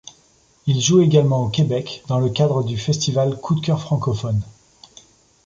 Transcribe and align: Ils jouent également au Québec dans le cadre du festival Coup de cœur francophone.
Ils 0.65 0.81
jouent 0.81 1.03
également 1.03 1.45
au 1.45 1.49
Québec 1.49 2.03
dans 2.07 2.17
le 2.17 2.31
cadre 2.31 2.63
du 2.63 2.75
festival 2.79 3.37
Coup 3.39 3.53
de 3.53 3.59
cœur 3.63 3.79
francophone. 3.79 4.41